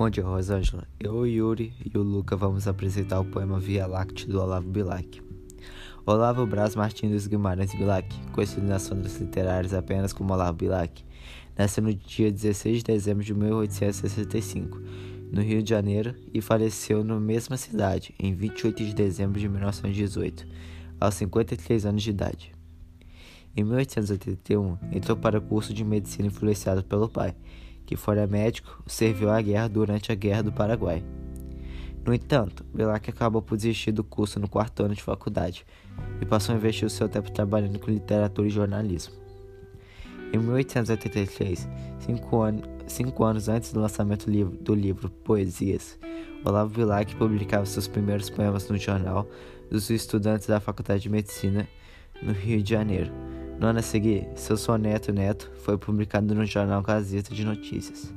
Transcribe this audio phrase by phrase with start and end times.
[0.00, 0.88] Bom dia, Rosângela.
[0.98, 5.22] Eu, o Yuri e o Luca vamos apresentar o poema Via Láctea do Olavo Bilac.
[6.06, 11.04] Olavo Braz Martins dos Guimarães Bilac, conhecido nas fontes literárias apenas como Olavo Bilac,
[11.54, 14.80] nasceu no dia 16 de dezembro de 1865,
[15.30, 20.46] no Rio de Janeiro, e faleceu na mesma cidade, em 28 de dezembro de 1918,
[20.98, 22.54] aos 53 anos de idade.
[23.54, 27.34] Em 1881, entrou para o curso de medicina influenciado pelo pai,
[27.86, 31.02] que fora médico, serviu à guerra durante a Guerra do Paraguai.
[32.04, 35.66] No entanto, Bilac acabou por desistir do curso no quarto ano de faculdade
[36.20, 39.14] e passou a investir o seu tempo trabalhando com literatura e jornalismo.
[40.32, 42.56] Em 1883, cinco, an
[42.86, 45.98] cinco anos antes do lançamento do livro Poesias,
[46.44, 49.28] Olavo Bilac publicava seus primeiros poemas no jornal
[49.70, 51.68] dos estudantes da Faculdade de Medicina
[52.22, 53.12] no Rio de Janeiro,
[53.60, 58.10] no ano a seguir, seu soneto Neto foi publicado no jornal Gazeta de Notícias.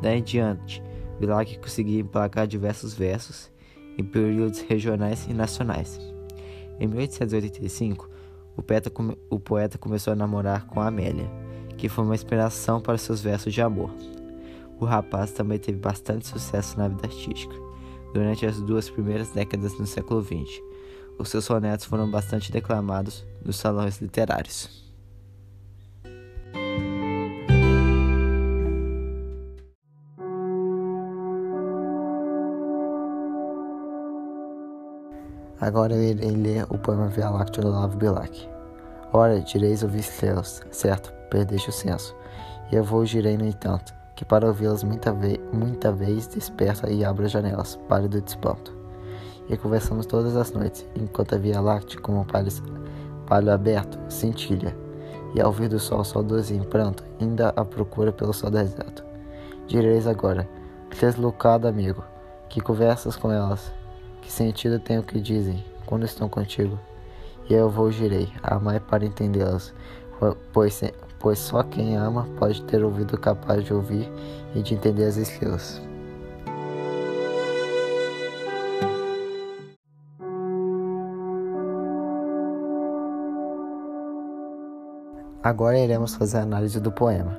[0.00, 0.80] Daí em diante,
[1.18, 3.50] Bilac conseguia emplacar diversos versos
[3.98, 5.98] em períodos regionais e nacionais.
[6.78, 8.08] Em 1885,
[8.56, 8.92] o poeta,
[9.28, 11.28] o poeta começou a namorar com Amélia,
[11.76, 13.90] que foi uma inspiração para seus versos de amor.
[14.78, 17.56] O rapaz também teve bastante sucesso na vida artística
[18.14, 20.62] durante as duas primeiras décadas do século XX
[21.18, 24.84] os seus sonetos foram bastante declamados nos salões literários.
[35.58, 38.48] Agora eu irei ler o poema Via Láctea do Olavo Bilac.
[39.12, 42.14] Ora, direis ouvir seus, certo, perdeste o senso.
[42.70, 47.04] E eu vou girei, no entanto, que para ouvi-las muita, ve muita vez desperta e
[47.04, 48.85] abre as janelas, pálido de espanto
[49.48, 52.24] e conversamos todas as noites, enquanto a Via Láctea, como um
[53.26, 54.76] palho, aberto, cintilha,
[55.34, 59.04] e ao vir do sol saudoso em pranto, ainda a procura pelo sol deserto.
[59.66, 60.48] Direis agora,
[60.98, 62.04] deslocado amigo,
[62.48, 63.72] que conversas com elas,
[64.22, 66.78] que sentido tem o que dizem quando estão contigo?
[67.48, 69.72] E eu vou girei, amar para entendê-las,
[70.52, 70.82] pois,
[71.18, 74.10] pois só quem ama pode ter ouvido capaz de ouvir
[74.54, 75.80] e de entender as estrelas.
[85.42, 87.38] Agora iremos fazer a análise do poema.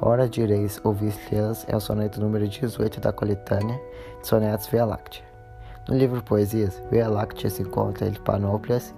[0.00, 3.80] Ora direis, ouvir estrelas é o soneto número 18 da coletânea
[4.20, 5.24] de sonetos Via Láctea.
[5.88, 8.94] No livro Poesias, Via Láctea se encontra entre panóplias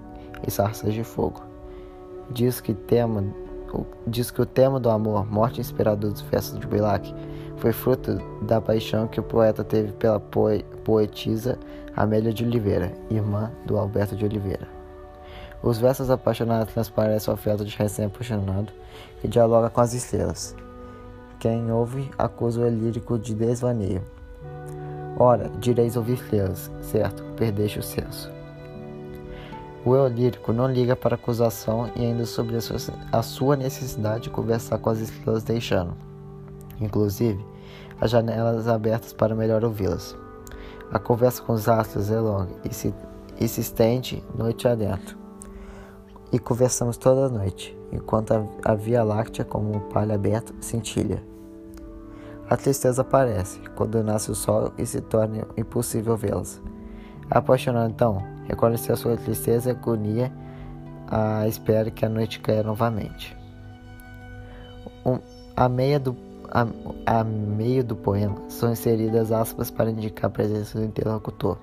[0.46, 1.42] e sarças de fogo.
[2.30, 3.24] Diz que, tema,
[4.06, 7.14] diz que o tema do amor, morte inspirador dos versos de Bilac,
[7.56, 11.58] foi fruto da paixão que o poeta teve pela poetisa
[11.94, 14.79] Amélia de Oliveira, irmã do Alberto de Oliveira.
[15.62, 18.72] Os versos apaixonados transparecem o afeto de recém-apaixonado
[19.20, 20.56] que dialoga com as estrelas.
[21.38, 24.02] Quem ouve acusa o lírico de desvaneio.
[25.18, 28.30] Ora, direis ouvir estrelas, certo, perdeste o senso.
[29.84, 32.56] O eu lírico não liga para a acusação e ainda sobre
[33.12, 35.94] a sua necessidade de conversar com as estrelas deixando,
[36.80, 37.42] inclusive,
[38.00, 40.16] as janelas abertas para melhor ouvi-las.
[40.90, 42.94] A conversa com os astros é longa e se,
[43.38, 45.19] e se estende noite adentro
[46.32, 48.32] e conversamos toda a noite, enquanto
[48.64, 51.22] a Via Láctea, como um palha aberto, cintilha.
[52.48, 56.60] A tristeza aparece quando nasce o sol e se torna impossível vê-las.
[57.30, 60.32] Apaixonado então, reconhece a sua tristeza e agonia
[61.06, 63.36] à espera que a noite caia novamente.
[65.04, 65.18] Um,
[65.56, 66.16] a, meia do,
[66.50, 66.66] a,
[67.06, 71.58] a meio do poema são inseridas aspas para indicar a presença do interlocutor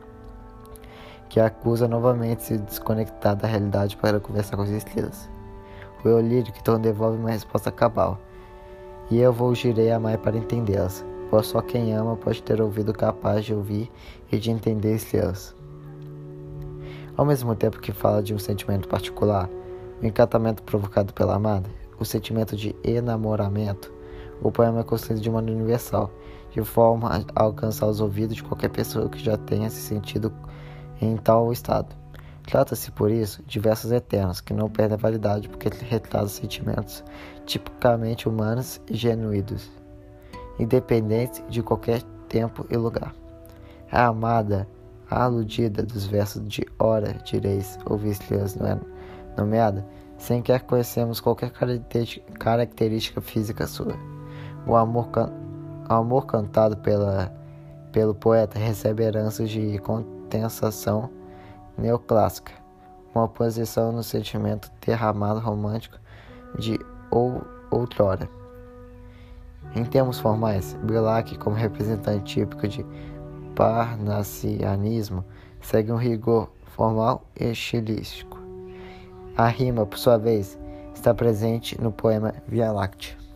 [1.30, 5.30] que acusa novamente se desconectar da realidade para conversar com as estrelas.
[6.04, 8.18] O eu lírico então devolve uma resposta cabal.
[9.10, 13.46] E eu vou girei amar para entendê-las, pois só quem ama pode ter ouvido capaz
[13.46, 13.92] de ouvir
[14.32, 15.56] e de entender estrelas.
[17.16, 19.50] Ao mesmo tempo que fala de um sentimento particular,
[20.02, 21.70] o encantamento provocado pela amada,
[22.00, 23.91] o sentimento de enamoramento,
[24.41, 26.12] o poema é construído de maneira universal,
[26.52, 30.32] de forma a alcançar os ouvidos de qualquer pessoa que já tenha se sentido
[31.02, 31.96] em tal estado.
[32.47, 37.03] Trata-se, por isso, de versos eternos que não perdem a validade porque retratam sentimentos
[37.46, 39.70] tipicamente humanos e genuínos,
[40.58, 43.14] independentes de qualquer tempo e lugar.
[43.91, 44.67] A amada,
[45.09, 48.79] a aludida dos versos de Ora direis ou estrelas não é
[49.38, 49.85] nomeada,
[50.17, 51.52] sem que conhecemos qualquer
[52.40, 53.96] característica física sua.
[54.66, 55.32] O amor, can
[55.90, 57.32] o amor cantado pela,
[57.97, 59.82] pelo poeta recebe heranças de
[60.29, 61.09] tensação
[61.76, 62.52] neoclássica,
[63.16, 65.97] uma posição no sentimento derramado romântico
[66.59, 66.79] de
[67.09, 67.41] ou,
[67.72, 68.29] outrora.
[69.76, 72.85] Em termos formais, Bilac, como representante típico de
[73.55, 75.26] parnassianismo,
[75.59, 78.38] segue um rigor formal e estilístico.
[79.35, 80.55] A rima, por sua vez,
[80.94, 83.27] está presente no poema Via Láctea.